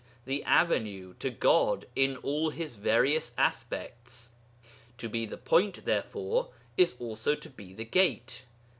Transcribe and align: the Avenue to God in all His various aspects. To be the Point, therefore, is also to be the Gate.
the 0.25 0.43
Avenue 0.45 1.13
to 1.19 1.29
God 1.29 1.85
in 1.95 2.17
all 2.17 2.49
His 2.49 2.73
various 2.73 3.33
aspects. 3.37 4.29
To 4.97 5.07
be 5.07 5.27
the 5.27 5.37
Point, 5.37 5.85
therefore, 5.85 6.49
is 6.75 6.95
also 6.97 7.35
to 7.35 7.49
be 7.51 7.71
the 7.71 7.85
Gate. 7.85 8.45